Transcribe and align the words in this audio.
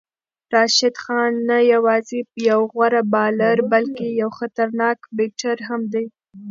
راشد 0.53 0.95
خان 1.03 1.33
نه 1.49 1.57
یوازې 1.73 2.19
یو 2.49 2.61
غوره 2.73 3.01
بالر 3.13 3.57
بلکې 3.73 4.07
یو 4.21 4.29
خطرناک 4.39 4.97
بیټر 5.17 5.57
هم 5.67 5.81
دی. 5.93 6.05